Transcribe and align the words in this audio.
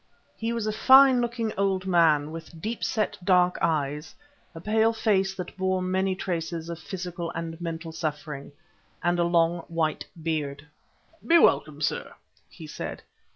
He 0.35 0.51
was 0.51 0.65
a 0.65 0.71
fine 0.71 1.21
looking 1.21 1.53
old 1.59 1.85
man, 1.85 2.31
with 2.31 2.59
deep 2.59 2.83
set 2.83 3.19
dark 3.23 3.59
eyes, 3.61 4.15
a 4.55 4.59
pale 4.59 4.93
face 4.93 5.35
that 5.35 5.55
bore 5.57 5.79
many 5.79 6.15
traces 6.15 6.69
of 6.69 6.79
physical 6.79 7.29
and 7.35 7.61
mental 7.61 7.91
suffering, 7.91 8.51
and 9.03 9.19
a 9.19 9.23
long 9.23 9.59
white 9.67 10.07
beard. 10.19 10.65
"Be 11.23 11.37
welcome, 11.37 11.81
sir," 11.81 12.15
he 12.49 12.65
said. 12.65 13.03